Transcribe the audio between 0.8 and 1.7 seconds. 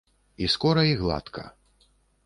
і гладка.